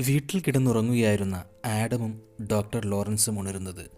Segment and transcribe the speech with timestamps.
[0.00, 3.90] വീട്ടിൽ കിടന്നുറങ്ങുകയായിരുന്ന ആഡമും ഡോക്ടർ ലോറൻസും ഉണരുന്നത്.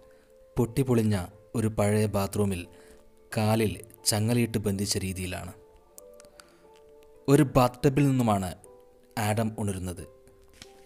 [0.56, 2.66] പൊട്ടിപ്പൊളിഞ്ഞ ഒരു പഴയ ബാത്റൂമിൽ
[3.36, 5.52] കാലിൽ ചങ്ങലയിട്ട് ബന്ധിച്ച രീതിയിലാണ്.
[7.28, 8.54] ഒരു ബാത്ത് ടബിൽ നിന്നുമാണ്
[9.18, 10.06] ആഡം ഉണരുന്നത്.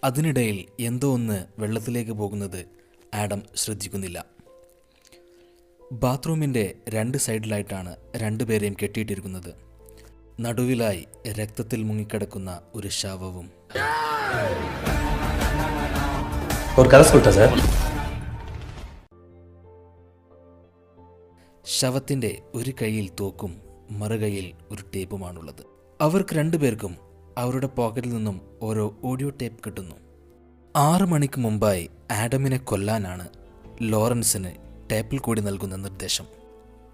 [0.03, 2.65] അതിനിടയിൽ എന്തോ ഒന്ന് വെള്ളത്തിലേക്ക് പോകുന്നത്
[3.13, 4.25] ആഡം ശ്രദ്ധിക്കുന്നില്ല.
[5.91, 9.53] ബാത്റൂമിന്റെ രണ്ട് സൈഡിലായിട്ടാണ് രണ്ടുപേരെയും കെട്ടിയിട്ടിരിക്കുന്നത്.
[10.39, 13.51] നടുവിലായി രക്തത്തിൽ മുങ്ങിക്കിടക്കുന്ന ഒരു ശവവും.
[16.78, 17.54] ஒரு கதை சொல்லிட்டேன் சார்
[21.72, 23.52] ശവത്തിൻ്റെ ഒരു കൈയിൽ തോക്കും
[23.90, 25.62] മറുകൈയിൽ ഒരു ടേപ്പുമാണുള്ളത്
[26.00, 26.92] അവർക്ക് രണ്ടുപേർക്കും
[27.38, 29.96] അവരുടെ പോക്കറ്റിൽ നിന്നും ഓരോ ഓഡിയോ ടേപ്പ് കിട്ടുന്നു
[30.74, 33.26] ആറ് മണിക്ക് മുമ്പായി ആഡമിനെ കൊല്ലാനാണ്
[33.82, 34.52] ലോറൻസിന്
[34.90, 36.26] ടേപ്പിൽ കൂടി നൽകുന്ന നിർദ്ദേശം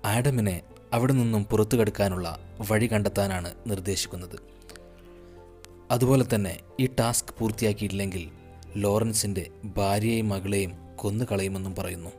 [0.06, 0.56] ആഡമിനെ
[0.92, 2.28] അവിടെ നിന്നും പുറത്തു കടക്കാനുള്ള
[2.70, 4.36] വഴി കണ്ടെത്താനാണ് നിർദ്ദേശിക്കുന്നത്
[5.91, 8.29] അതുപോലെ തന്നെ ഈ ടാസ്ക് പൂർത്തിയാക്കിയില്ലെങ്കിൽ
[8.75, 12.09] ലോറൻസിന്റെ ഭാര്യയെയും മകളെയും കൊന്നുകളയുമെന്നും പറയുന്നു.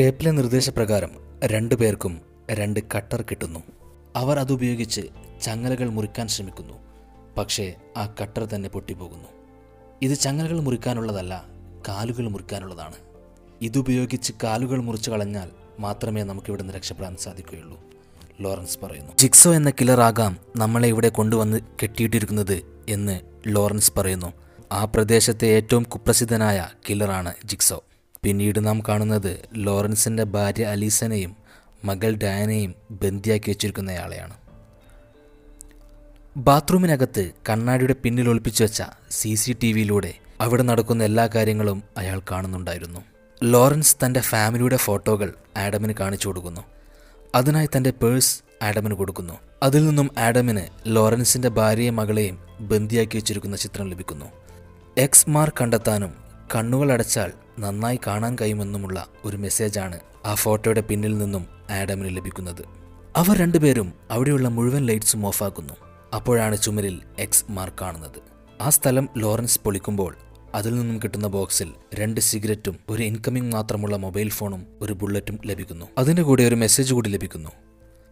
[0.00, 1.10] ടേപ്പിലെ നിർദ്ദേശപ്രകാരം
[1.44, 3.60] രണ്ടു പേർക്കും രണ്ട് കട്ടർ കിട്ടുന്നു.
[4.16, 5.00] അവർ അതുപയോഗിച്ച്
[5.42, 6.74] ചങ്ങലകൾ മുറിക്കാൻ ശ്രമിക്കുന്നു.
[7.38, 9.28] പക്ഷേ ആ കട്ടർ തന്നെ പൊട്ടിപ്പോകുന്നു.
[10.02, 11.44] ഇത് ചങ്ങലകൾ മുറിക്കാനുള്ളതല്ല
[11.88, 12.94] കാലുകൾ മുറിക്കാനുള്ളതാണ്.
[13.62, 17.80] ഇതുപയോഗിച്ച് കാലുകൾ മുറിച്ചു കളഞ്ഞാൽ മാത്രമേ നമുക്കിവിടെ നിന്ന് രക്ഷപ്പെടാൻ സാധിക്കുകയുള്ളൂ
[18.40, 19.12] ലോറൻസ് പറയുന്നു.
[19.18, 24.32] ജിക്സോ എന്ന കില്ലറാകാം നമ്മളെ ഇവിടെ കൊണ്ടുവന്ന് കെട്ടിയിട്ടിരിക്കുന്നത് എന്ന് ലോറൻസ് പറയുന്നു.
[24.72, 27.84] ആ പ്രദേശത്തെ ഏറ്റവും കുപ്രസിദ്ധനായ കില്ലറാണ് ജിക്സോ.
[28.22, 31.36] പിന്നീട് നാം കാണുന്നത് ലോറൻസിന്റെ ഭാര്യ അലീസനെയും
[31.84, 34.34] മകൾ ഡയാനയും ബന്ദിയാക്കി വെച്ചിരിക്കുന്നയാളെയാണ്.
[36.36, 43.00] ബാത്റൂമിനകത്ത് കണ്ണാടിയുടെ പിന്നിൽ ഒളിപ്പിച്ചു വെച്ച സി സി ടി വിയിലൂടെ അവിടെ നടക്കുന്ന എല്ലാ കാര്യങ്ങളും അയാൾ കാണുന്നുണ്ടായിരുന്നു.
[43.42, 46.60] ലോറൻസ് തന്റെ ഫാമിലിയുടെ ഫോട്ടോകൾ ആഡമിന് കാണിച്ചു കൊടുക്കുന്നു.
[47.34, 49.38] അതിനായി തന്റെ പേഴ്സ് ആഡമിന് കൊടുക്കുന്നു.
[49.62, 54.26] അതിൽ നിന്നും ആഡമിന് ലോറൻസിന്റെ ഭാര്യയും മകളെയും ബന്ദിയാക്കി വെച്ചിരിക്കുന്ന ചിത്രം ലഭിക്കുന്നു.
[54.98, 56.12] എക്സ് മാർക്ക് കണ്ടെത്താനും
[56.54, 62.64] കണ്ണുകൾ അടച്ചാൽ നന്നായി കാണാൻ കഴിയുമെന്നുമുള്ള ഒരു മെസ്സേജാണ് ആ ഫോട്ടോയുടെ പിന്നിൽ നിന്നും ആഡമിന് ലഭിക്കുന്നത്.
[63.16, 65.72] അവർ രണ്ടുപേരും അവിടെയുള്ള മുഴുവൻ ലൈറ്റ്സും ഓഫാക്കുന്നു.
[66.14, 68.20] അപ്പോഴാണ് ചുമരിൽ എക്സ് മാർക്ക് കാണുന്നത്.
[68.60, 70.16] ആ സ്ഥലം ലോറൻസ് പൊളിക്കുമ്പോൾ
[70.54, 75.86] അതിൽ നിന്നും കിട്ടുന്ന ബോക്സിൽ രണ്ട് സിഗരറ്റും ഒരു ഇൻകമിംഗ് മാത്രമുള്ള മൊബൈൽ ഫോണും ഒരു ബുള്ളറ്റും ലഭിക്കുന്നു.
[75.98, 77.50] അതിന്റെ കൂടെ ഒരു മെസ്സേജ് കൂടി ലഭിക്കുന്നു.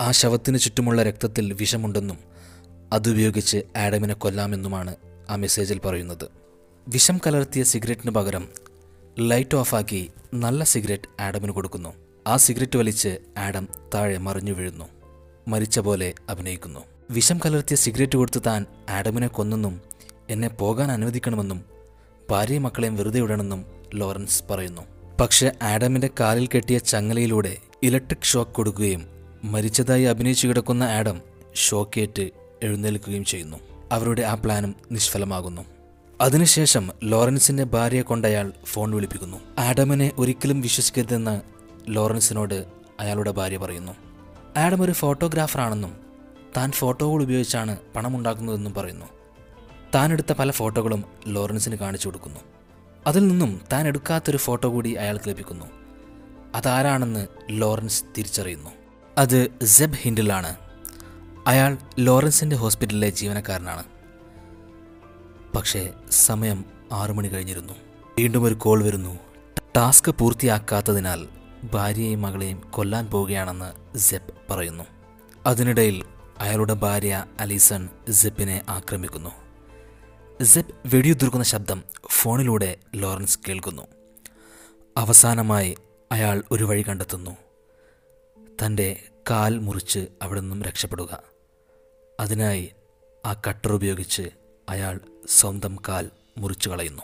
[0.00, 2.18] ആ ശവത്തിന് ചുറ്റുമുള്ള രക്തത്തിൽ വിഷമുണ്ടെന്നും
[2.92, 4.96] അതുപയോഗിച്ച് ആഡമിനെ കൊല്ലാമെന്നുമാണ്
[5.30, 6.28] ആ മെസ്സേജിൽ പറയുന്നത്.
[6.88, 8.48] വിഷം കലർത്തിയ സിഗരറ്റിന് പകരം
[9.18, 11.94] ലൈറ്റ് ഓഫാക്കി നല്ല സിഗരറ്റ് ആഡമിന് കൊടുക്കുന്നു.
[12.26, 14.84] ആ സിഗരറ്റ് വലിച്ച് ആഡം താഴെ മറിഞ്ഞു വീഴുന്നു.
[15.48, 16.80] മരിച്ച പോലെ അഭിനയിക്കുന്നു.
[17.10, 19.80] വിഷം കലർത്തിയ സിഗരറ്റ് കൊടുത്ത് താൻ ആഡമിനെ കൊന്നെന്നും
[20.28, 21.64] എന്നെ പോകാൻ അനുവദിക്കണമെന്നും
[22.30, 23.64] ഭാര്യയും മക്കളെയും വെറുതെ വിടണമെന്നും
[23.94, 24.82] ലോറൻസ് പറയുന്നു.
[25.20, 29.06] പക്ഷെ ആഡമിന്റെ കാലിൽ കെട്ടിയ ചങ്ങലയിലൂടെ ഇലക്ട്രിക് ഷോക്ക് കൊടുക്കുകയും
[29.44, 31.20] മരിച്ചതായി അഭിനയിച്ചു കിടക്കുന്ന ആഡം
[31.54, 33.56] ഷോക്കേറ്റ് എഴുന്നേൽക്കുകയും ചെയ്യുന്നു.
[33.92, 35.62] അവരുടെ ആ പ്ലാനും നിഷ്ഫലമാകുന്നു.
[36.20, 39.36] അതിനുശേഷം ലോറൻസിന്റെ ഭാര്യയെ കൊണ്ടയാൾ ഫോൺ വിളിപ്പിക്കുന്നു.
[39.58, 41.40] ആഡമിനെ ഒരിക്കലും വിശ്വസിക്കരുതെന്ന്
[41.88, 42.64] ലോറൻസിനോട്
[43.00, 43.92] അയാളുടെ ഭാര്യ പറയുന്നു.
[44.56, 45.96] ആഡം ഒരു ഫോട്ടോഗ്രാഫറാണെന്നും
[46.56, 49.06] താൻ ഫോട്ടോകൾ ഉപയോഗിച്ചാണ് പണമുണ്ടാക്കുന്നതെന്നും പറയുന്നു.
[49.94, 52.40] താൻ എടുത്ത പല ഫോട്ടോകളും ലോറൻസിന് കാണിച്ചു കൊടുക്കുന്നു.
[53.06, 55.66] അതിൽ നിന്നും താൻ എടുക്കാത്തൊരു ഫോട്ടോ കൂടി അയാൾക്ക് ലഭിക്കുന്നു.
[56.54, 58.70] അതാരാണെന്ന് ലോറൻസ് തിരിച്ചറിയുന്നു.
[59.18, 60.56] അത് സെബ് ഹിൻഡിലാണ്.
[61.46, 63.84] അയാൾ ലോറൻസിന്റെ ഹോസ്പിറ്റലിലെ ജീവനക്കാരനാണ്.
[65.56, 67.72] പക്ഷേ സമയം ആറു മണി കഴിഞ്ഞിരുന്നു.
[68.18, 69.18] വീണ്ടും ഒരു കോൾ വരുന്നു.
[69.76, 71.28] ടാസ്ക് പൂർത്തിയാക്കാത്തതിനാൽ
[71.64, 74.84] ഭാര്യയെയും മകളെയും കൊല്ലാൻ പോവുകയാണെന്ന് സെപ്പ് പറയുന്നു.
[75.46, 76.04] അതിനിടയിൽ
[76.38, 79.30] അയാളുടെ ഭാര്യ അലീസൺ സെപ്പിനെ ആക്രമിക്കുന്നു.
[80.44, 83.82] സെപ്പ് വെടിയുതിർക്കുന്ന ശബ്ദം ഫോണിലൂടെ ലോറൻസ് കേൾക്കുന്നു.
[84.96, 85.76] അവസാനമായി
[86.12, 87.30] അയാൾ ഒരു വഴി കണ്ടെത്തുന്നു.
[88.64, 91.22] തന്റെ കാൽ മുറിച്ച് അവിടെ നിന്നും രക്ഷപ്പെടുക.
[92.20, 92.72] അതിനായി
[93.26, 94.30] ആ കട്ടർ ഉപയോഗിച്ച്
[94.68, 97.02] അയാൾ സ്വന്തം കാൽ മുറിച്ചു കളയുന്നു.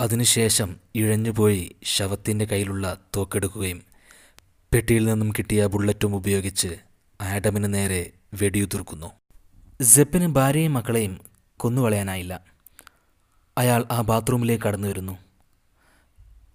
[0.00, 3.82] അതിനുശേഷം ഇഴഞ്ഞുപോയി ശവത്തിന്റെ കയ്യിലുള്ള തോക്കെടുക്കുകയും
[4.72, 6.78] പെട്ടിയിൽ നിന്നും കിട്ടിയ ബുള്ളറ്റും ഉപയോഗിച്ച്
[7.20, 8.10] ആഡമിന് നേരെ
[8.42, 9.12] വെടിയുതിർക്കുന്നു.
[9.82, 11.20] സെപ്പിന് ഭാര്യയും മക്കളെയും
[11.56, 12.44] കൊന്നുകളയാനായില്ല.
[13.58, 15.18] അയാൾ ആ ബാത്റൂമിലേക്ക് കടന്നു വരുന്നു.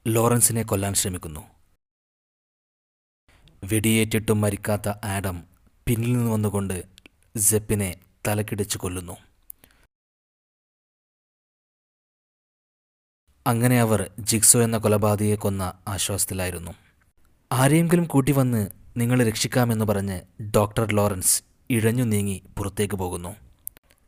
[0.07, 1.56] ലോറൻസിനെ കൊല്ലാൻ ശ്രമിക്കുന്നു.
[3.63, 5.43] വെടിയേറ്റിട്ടും മരിക്കാത്ത ആഡം
[5.87, 6.83] പിന്നിൽ നിന്ന് വന്നുകൊണ്ട്
[7.37, 9.17] സെപ്പിനെ തലക്കിടിച്ച് കൊല്ലുന്നു.
[13.47, 16.71] അങ്ങനെ അവർ ജിക്സോ എന്ന കൊലപാതകയെ കൊന്ന ആശ്വാസത്തിലായിരുന്നു.
[17.51, 18.67] ആരെയെങ്കിലും കൂട്ടി വന്ന്
[18.97, 23.35] നിങ്ങളെ രക്ഷിക്കാമെന്ന് പറഞ്ഞ് ഡോക്ടർ ലോറൻസ് ഇഴഞ്ഞു നീങ്ങി പുറത്തേക്ക് പോകുന്നു.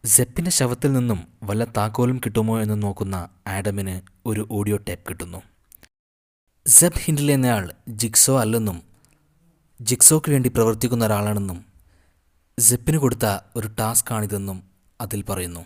[0.05, 5.41] സെപ്പിന്റെ ശവത്തിൽ നിന്നും വല്ല താക്കോലും കിട്ടുമോ എന്ന് നോക്കുന്ന ആഡമിന് ഒരു ഓഡിയോ ടേപ്പ് കിട്ടുന്നു.
[6.67, 8.88] സെബ് ഹിൻഡിൽ എന്നയാൾ ജിക്സോ അല്ലെന്നും
[9.81, 11.65] ജിക്സോക്ക് വേണ്ടി പ്രവർത്തിക്കുന്ന ഒരാളാണെന്നും
[12.59, 14.63] സെപ്പിന് കൊടുത്ത ഒരു ടാസ്ക് ആണിതെന്നും
[15.01, 15.65] അതിൽ പറയുന്നു.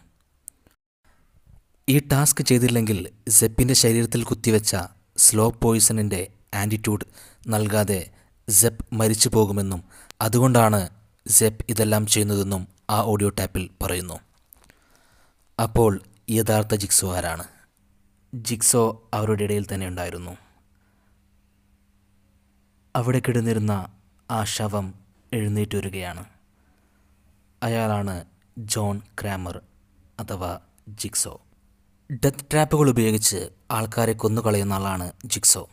[1.90, 4.76] ഈ ടാസ്ക് ചെയ്തില്ലെങ്കിൽ സെപ്പിന്റെ ശരീരത്തിൽ കുത്തിവെച്ച
[5.18, 7.06] സ്ലോ പോയിസണിന്റെ ആന്റിറ്റ്യൂഡ്
[7.48, 8.12] നൽകാതെ
[8.50, 9.84] സെപ്പ് മരിച്ചു പോകുമെന്നും
[10.22, 10.90] അതുകൊണ്ടാണ്
[11.28, 14.20] സെപ്പ് ഇതെല്ലാം ചെയ്യുന്നതെന്നും ആ ഓഡിയോ ടാപ്പിൽ പറയുന്നു.
[15.64, 17.44] അപ്പോൾ യഥാർത്ഥ ജിക്സോ ആരാണ്?
[18.36, 20.38] ജിക്സോ അവരുടെ ഇടയിൽ തന്നെ ഉണ്ടായിരുന്നു.
[22.96, 23.94] അവിടെ കിടന്നിരുന്ന
[24.32, 24.94] ആ ശവം
[25.34, 26.26] എഴുന്നേറ്റ് വരികയാണ്.
[27.64, 28.26] അയാളാണ്
[28.58, 29.62] ജോൺ ക്രാമർ
[30.20, 30.60] അഥവാ
[30.90, 31.42] ജിക്സോ.
[32.14, 35.70] ഡെത്ത് ട്രാപ്പുകൾ ഉപയോഗിച്ച് ആൾക്കാരെ കൊന്നുകളയുന്ന ആളാണ് ജിക്സോ.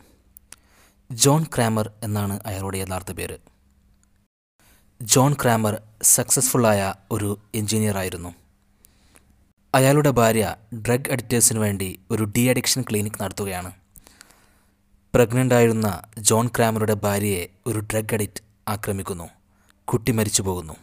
[1.11, 3.37] ജോൺ ക്രാമർ എന്നാണ് അയാളുടെ യഥാർത്ഥ പേര്.
[5.01, 8.35] ജോൺ ക്രാമർ സക്സസ്ഫുള്ളായ ഒരു എഞ്ചിനീയർ ആയിരുന്നു.
[9.75, 13.80] അയാളുടെ ഭാര്യ ഡ്രഗ് അഡിക്റ്റേഴ്സിന് വേണ്ടി ഒരു ഡി അഡിക്ഷൻ ക്ലിനിക് നടത്തുകയാണ്.
[15.15, 19.29] പ്രഗ്നന്റ് ആയിരുന്ന ജോൺ ക്രാമറുടെ ഭാര്യയെ ഒരു ഡ്രഗ് അഡിക്റ്റ് ആക്രമിക്കുന്നു.
[19.85, 20.73] കുട്ടി മരിച്ചു പോകുന്നു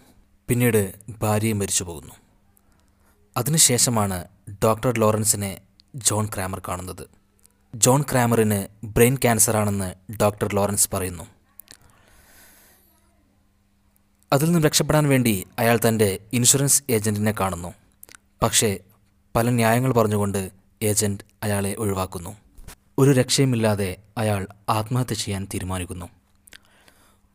[0.48, 2.14] പിന്നീട് ഭാര്യയും മരിച്ചു പോകുന്നു
[3.36, 4.24] അതിനുശേഷമാണ്
[4.64, 5.60] ഡോക്ടർ ലോറൻസിനെ
[5.96, 7.08] ജോൺ ക്രാമർ കാണുന്നത്.
[7.74, 11.26] ജോൺ ക്രാമറിന് ബ്രെയിൻ ക്യാൻസറാണെന്ന് ഡോക്ടർ ലോറൻസ് പറയുന്നു.
[14.32, 17.74] അതിൽ നിന്നും രക്ഷപ്പെടാൻ വേണ്ടി അയാൾ തന്റെ ഇൻഷുറൻസ് ഏജന്റിനെ കാണുന്നു.
[18.42, 18.78] പക്ഷേ
[19.36, 20.50] പല ന്യായങ്ങൾ പറഞ്ഞുകൊണ്ട്
[20.82, 22.36] ഏജന്റ് അയാളെ ഒഴിവാക്കുന്നു.
[22.98, 26.08] ഒരു രക്ഷയുമില്ലാതെ അയാൾ ആത്മഹത്യ ചെയ്യാൻ തീരുമാനിക്കുന്നു.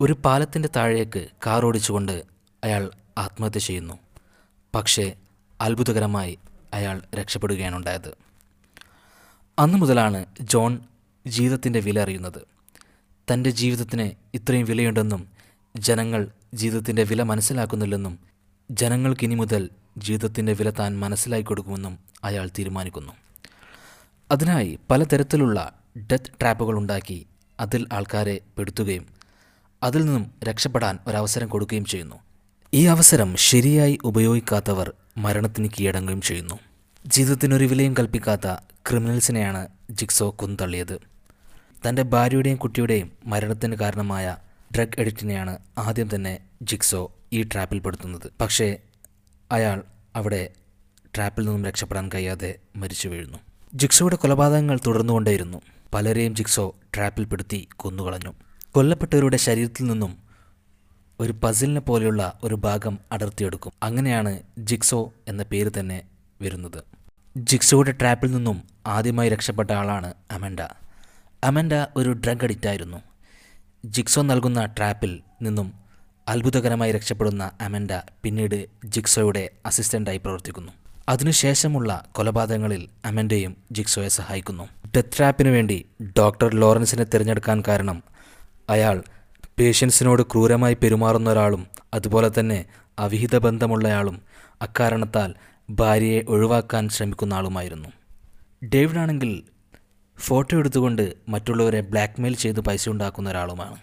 [0.01, 2.23] ഒരു പാലത്തിന്റെ താഴേക്ക് കാർ ഓടിച്ചുകൊണ്ട്
[2.63, 3.93] അയാൾ ആത്മഹത്യ ചെയ്യുന്നു.
[4.75, 5.13] പക്ഷേ
[5.61, 6.39] അത്ഭുതകരമായി
[6.73, 8.17] അയാൾ രക്ഷപ്പെടുകയാണ് ഉണ്ടായത്
[9.59, 10.79] അന്നു മുതലാണ് ജോൺ
[11.27, 12.41] ജീവിതത്തിന്റെ വില അറിയുന്നത്.
[13.33, 15.27] തന്റെ ജീവിതത്തിന് ഇത്രയും വിലയുണ്ടെന്നും
[15.75, 18.19] ജനങ്ങൾ ജീവിതത്തിന്റെ വില മനസ്സിലാക്കുന്നില്ലെന്നും
[18.71, 23.22] ജനങ്ങൾക്കിനി മുതൽ ജീവിതത്തിന്റെ വില താൻ മനസ്സിലാക്കി കൊടുക്കുമെന്നും അയാൾ തീരുമാനിക്കുന്നു.
[24.31, 27.25] അതിനായി പലതരത്തിലുള്ള ഡെത്ത് ട്രാപ്പുകൾ ഉണ്ടാക്കി
[27.59, 29.05] അതിൽ ആൾക്കാരെ പെടുത്തുകയും
[29.83, 32.15] അതിൽ നിന്നും രക്ഷപ്പെടാൻ ഒരവസരം കൊടുക്കുകയും ചെയ്യുന്നു.
[32.73, 36.59] ഈ അവസരം ശരിയായി ഉപയോഗിക്കാത്തവർ മരണത്തിന് കീഴടങ്ങുകയും ചെയ്യുന്നു.
[37.07, 38.53] ജീവിതത്തിനൊരു വിലയും കൽപ്പിക്കാത്ത
[38.89, 40.99] ക്രിമിനൽസിനെയാണ് ജിക്സോ കുന്തള്ളിയത്.
[41.87, 44.37] തന്റെ ഭാര്യയുടെയും കുട്ടിയുടെയും മരണത്തിന് കാരണമായ
[44.75, 48.31] ഡ്രഗ് എഡിക്റ്റിനെയാണ് ആദ്യം തന്നെ ജിക്സോ ഈ ട്രാപ്പിൽ പെടുത്തുന്നത്.
[48.41, 48.77] പക്ഷേ
[49.51, 49.83] അയാൾ
[50.15, 50.49] അവിടെ
[51.15, 53.37] ട്രാപ്പിൽ നിന്നും രക്ഷപ്പെടാൻ കഴിയാതെ മരിച്ചു വീഴുന്നു.
[53.73, 55.59] ജിക്സോയുടെ കൊലപാതകങ്ങൾ തുടർന്നുകൊണ്ടേയിരുന്നു.
[55.93, 58.31] പലരെയും ജിക്സോ ട്രാപ്പിൽപ്പെടുത്തി കൊന്നുകളഞ്ഞു.
[58.75, 60.11] കൊല്ലപ്പെട്ടവരുടെ ശരീരത്തിൽ നിന്നും
[61.19, 63.71] ഒരു പസിലിനെ പോലെയുള്ള ഒരു ഭാഗം അടർത്തിയെടുക്കും.
[63.83, 64.33] അങ്ങനെയാണ്
[64.69, 65.97] ജിക്സോ എന്ന പേര് തന്നെ
[66.41, 66.79] വരുന്നത്.
[67.49, 70.61] ജിക്സോയുടെ ട്രാപ്പിൽ നിന്നും ആദ്യമായി രക്ഷപ്പെട്ട ആളാണ് അമൻഡ
[71.43, 72.99] അമൻഡ ഒരു ഡ്രഗ് അഡിക്റ്റ് ആയിരുന്നു.
[73.95, 75.69] ജിക്സോ നൽകുന്ന ട്രാപ്പിൽ നിന്നും
[76.27, 77.93] അത്ഭുതകരമായി രക്ഷപ്പെടുന്ന അമൻഡ
[78.23, 80.73] പിന്നീട് ജിക്സോയുടെ അസിസ്റ്റന്റായി പ്രവർത്തിക്കുന്നു.
[81.09, 84.63] അതിനുശേഷമുള്ള കൊലപാതകങ്ങളിൽ അമന്റെയും ജിക്സോയെ സഹായിക്കുന്നു.
[84.95, 85.85] ഡെത്ത് ട്രാപ്പിന് വേണ്ടി
[86.17, 88.03] ഡോക്ടർ ലോറൻസിനെ തിരഞ്ഞെടുക്കാൻ കാരണം
[88.69, 89.03] അയാൾ
[89.59, 92.65] പേഷ്യൻസിനോട് ക്രൂരമായി പെരുമാറുന്ന ഒരാളും അതുപോലെ തന്നെ
[92.99, 94.21] അവിഹിത ബന്ധമുള്ളയാളും
[94.61, 95.35] അക്കാരണത്താൽ
[95.69, 97.89] ഭാര്യയെ ഒഴിവാക്കാൻ ശ്രമിക്കുന്ന ആളുമായിരുന്നു.
[98.65, 99.43] ഡേവിഡ് ആണെങ്കിൽ
[100.19, 103.77] ഫോട്ടോ എടുത്തുകൊണ്ട് മറ്റുള്ളവരെ ബ്ലാക്ക്മെയിൽ ചെയ്ത് പൈസ ഉണ്ടാക്കുന്ന ഒരാളുമാണ്.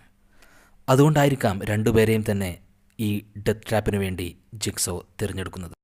[0.89, 2.59] അതുകൊണ്ടായിരിക്കാം രണ്ടുപേരെയും തന്നെ
[3.01, 5.80] ഈ ഡെത്ത് ട്രാപ്പിന് വേണ്ടി ജിക്സോ തിരഞ്ഞെടുക്കുന്നത്.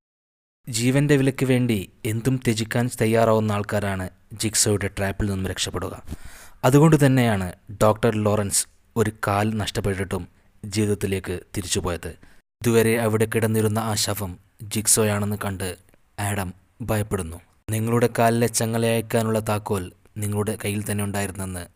[0.69, 6.03] ജീവന്റെ വിലയ്ക്ക് വേണ്ടി എന്തും ത്യജിക്കാൻ തയ്യാറാവുന്ന ആൾക്കാരാണ് ജിക്സോയുടെ ട്രാപ്പിൽ നിന്നും രക്ഷപ്പെടുക.
[6.65, 7.53] അതുകൊണ്ട് തന്നെയാണ്
[7.83, 8.67] ഡോക്ടർ ലോറൻസ്
[8.97, 10.29] ഒരു കാൽ നഷ്ടപ്പെട്ടിട്ടും
[10.65, 12.09] ജീവിതത്തിലേക്ക് തിരിച്ചുപോയത്.
[12.63, 15.77] ഇതുവരെ അവിടെ കിടന്നിരുന്ന ആ ശവം ജിക്സോയാണെന്ന് കണ്ട്
[16.19, 17.41] ആഡം ഭയപ്പെടുന്നു.
[17.71, 21.67] നിങ്ങളുടെ കാലിലെ ചങ്ങലയക്കാനുള്ള താക്കോൽ നിങ്ങളുടെ കയ്യിൽ തന്നെ ഉണ്ടായിരുന്നെന്ന്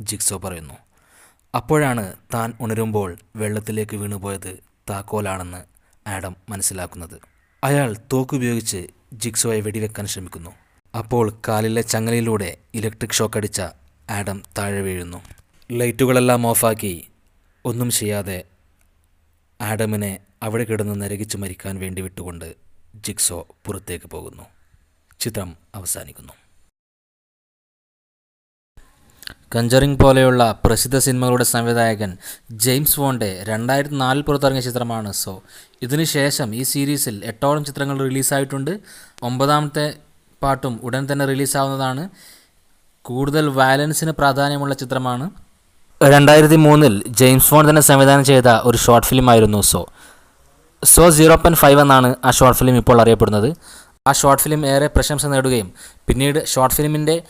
[0.00, 0.74] ജിക്സോ പറയുന്നു.
[1.54, 4.58] അപ്പോഴാണ് താൻ ഉണരുമ്പോൾ വെള്ളത്തിലേക്ക് വീണുപോയത്
[4.90, 5.62] താക്കോലാണെന്ന്
[6.08, 7.37] ആഡം മനസ്സിലാക്കുന്നത്.
[7.64, 10.50] അയാൾ തോക്കുപയോഗിച്ച് ജിക്സോയെ വെടിവെക്കാൻ ശ്രമിക്കുന്നു.
[10.98, 13.62] അപ്പോൾ കാലിലെ ചങ്ങലയിലൂടെ ഇലക്ട്രിക് ഷോക്ക് അടിച്ച
[14.10, 15.18] ആഡം താഴെ വീഴുന്നു.
[15.72, 17.08] ലൈറ്റുകളെല്ലാം ഓഫാക്കി
[17.64, 18.44] ഒന്നും ചെയ്യാതെ
[19.60, 22.54] ആഡമിനെ അവിടെ കിടന്ന് നരകിച്ച് മരിക്കാൻ വേണ്ടി വിട്ടുകൊണ്ട്
[22.94, 24.42] ജിക്സോ പുറത്തേക്ക് പോകുന്നു.
[25.20, 26.32] ചിത്രം അവസാനിക്കുന്നു.
[29.56, 32.16] കഞ്ചറിങ് പോലെയുള്ള പ്രസിദ്ധ സിനിമകളുടെ സംവിധായകൻ
[32.50, 35.42] ജെയിംസ് വോണ്ടെ രണ്ടായിരത്തി നാലിൽ പുറത്തിറങ്ങിയ ചിത്രമാണ് സോ.
[35.82, 38.78] ഇതിനുശേഷം ഈ സീരീസിൽ എട്ടോളം ചിത്രങ്ങൾ റിലീസായിട്ടുണ്ട്.
[39.22, 39.94] ഒമ്പതാമത്തെ
[40.42, 42.08] പാട്ടും ഉടൻ തന്നെ റിലീസാവുന്നതാണ്.
[43.02, 45.30] കൂടുതൽ വയലൻസിന് പ്രാധാന്യമുള്ള ചിത്രമാണ്.
[46.02, 49.88] രണ്ടായിരത്തി മൂന്നിൽ ജെയിംസ് ഫോൺ തന്നെ സംവിധാനം ചെയ്ത ഒരു short ഫിലിമായിരുന്നു so.
[50.84, 53.54] So zero point five എന്നാണ് ആ ഷോർട്ട് ഫിലിം ഇപ്പോൾ അറിയപ്പെടുന്നത്.
[54.06, 55.72] ആ ഷോർട്ട് ഫിലിം ഏറെ പ്രശംസ നേടുകയും
[56.06, 57.22] പിന്നീട് ഷോർട്ട് ഫിലിമിന്റെ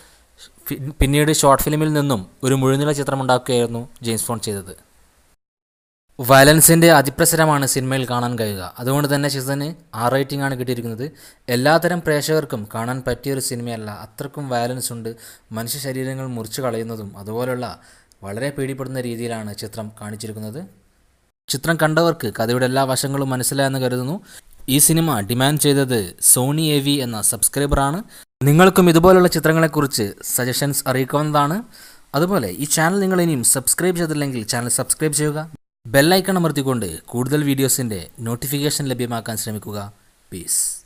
[0.75, 4.77] പിന്നീട് ഷോർട്ട് ഫിലിമിൽ നിന്നും ഒരു മുഴുനീള ചിത്രം ഉണ്ടാക്കുകയായിരുന്നു ജെയിംസ് ഫോൺ ചെയ്തത്.
[6.21, 8.75] വയലൻസിന്റെ അതിപ്രസരമാണ് സിനിമയിൽ കാണാൻ കഴിയുക.
[8.79, 11.13] അതുകൊണ്ട് തന്നെ ചിത്രത്തിന് ആർ റേറ്റിംഗ് ആണ് കിട്ടിയിരിക്കുന്നത്.
[11.49, 13.91] എല്ലാത്തരം പ്രേക്ഷകർക്കും കാണാൻ പറ്റിയൊരു സിനിമയല്ല.
[13.91, 15.17] അത്രക്കും വയലൻസ് ഉണ്ട്.
[15.53, 17.81] മനുഷ്യ ശരീരങ്ങൾ മുറിച്ചു കളയുന്നതും അതുപോലുള്ള
[18.23, 20.67] വളരെ പേടിപ്പെടുന്ന രീതിയിലാണ് ചിത്രം കാണിച്ചിരിക്കുന്നത്.
[21.49, 24.21] ചിത്രം കണ്ടവർക്ക് കഥയുടെ എല്ലാ വശങ്ങളും മനസ്സിലായെന്ന് കരുതുന്നു.
[24.69, 28.28] ഈ സിനിമ ഡിമാൻഡ് ചെയ്തത് സോണി എ എന്ന സബ്സ്ക്രൈബറാണ്.
[28.40, 30.04] നിങ്ങൾക്കും ഇതുപോലുള്ള ചിത്രങ്ങളെക്കുറിച്ച്
[30.35, 31.57] സജഷൻസ് അറിയിക്കാവുന്നതാണ്
[32.16, 35.42] അതുപോലെ ഈ ചാനൽ നിങ്ങൾ ഇനിയും സബ്സ്ക്രൈബ് ചെയ്തില്ലെങ്കിൽ ചാനൽ സബ്സ്ക്രൈബ് ചെയ്യുക.
[35.87, 39.80] ബെല്ലൈക്കൺ അമർത്തിക്കൊണ്ട് കൂടുതൽ വീഡിയോസിന്റെ നോട്ടിഫിക്കേഷൻ ലഭ്യമാക്കാൻ ശ്രമിക്കുക.
[40.33, 40.78] പീസ്